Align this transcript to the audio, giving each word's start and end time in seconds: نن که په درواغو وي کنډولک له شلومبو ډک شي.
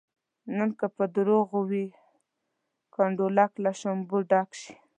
نن 0.57 0.69
که 0.79 0.87
په 0.95 1.03
درواغو 1.15 1.59
وي 1.69 1.85
کنډولک 2.95 3.51
له 3.63 3.71
شلومبو 3.79 4.17
ډک 4.29 4.49
شي. 4.61 4.73